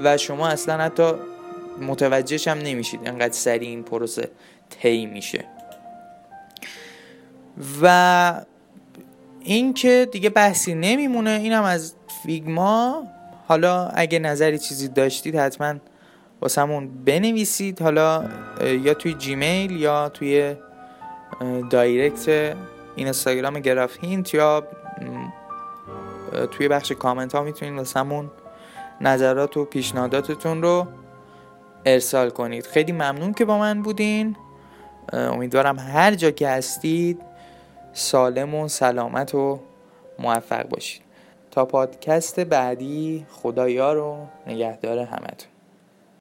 و 0.00 0.16
شما 0.16 0.48
اصلا 0.48 0.78
حتی 0.78 1.12
متوجهش 1.80 2.48
هم 2.48 2.58
نمیشید 2.58 3.00
انقدر 3.04 3.32
سریع 3.32 3.68
این 3.68 3.82
پروسه 3.82 4.30
طی 4.70 5.06
میشه. 5.06 5.44
و 7.82 8.44
این 9.44 9.74
که 9.74 10.08
دیگه 10.12 10.30
بحثی 10.30 10.74
نمیمونه 10.74 11.30
اینم 11.30 11.62
از 11.62 11.94
فیگما. 12.22 13.04
حالا 13.48 13.86
اگه 13.86 14.18
نظری 14.18 14.58
چیزی 14.58 14.88
داشتید 14.88 15.36
حتما 15.36 15.74
واسمون 16.40 17.04
بنویسید. 17.04 17.82
حالا 17.82 18.24
یا 18.60 18.94
توی 18.94 19.14
جیمیل 19.14 19.70
یا 19.70 20.08
توی 20.08 20.54
direct 21.70 22.56
اینستاگرام 22.96 23.60
گراف 23.60 23.98
هینت 24.00 24.34
یا 24.34 24.66
توی 26.50 26.68
بخش 26.68 26.92
کامنت 26.92 27.34
ها 27.34 27.42
می‌تونید 27.42 27.78
واسمون 27.78 28.30
نظرات 29.00 29.56
و 29.56 29.64
پیشنهاداتتون 29.64 30.62
رو 30.62 30.86
ارسال 31.84 32.30
کنید. 32.30 32.66
خیلی 32.66 32.92
ممنون 32.92 33.32
که 33.32 33.44
با 33.44 33.58
من 33.58 33.82
بودین. 33.82 34.36
امیدوارم 35.12 35.78
هر 35.78 36.14
جا 36.14 36.30
که 36.30 36.48
هستید 36.48 37.20
سالم 37.94 38.54
و 38.54 38.68
سلامت 38.68 39.34
و 39.34 39.60
موفق 40.18 40.68
باشید. 40.68 41.02
تا 41.50 41.64
پادکست 41.64 42.40
بعدی 42.40 43.26
خدایا 43.30 43.92
رو 43.92 44.26
نگهدار 44.46 44.98
همتون. 44.98 45.53